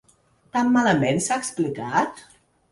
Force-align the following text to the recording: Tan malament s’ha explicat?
Tan 0.57 0.71
malament 0.77 1.23
s’ha 1.27 1.39
explicat? 1.45 2.27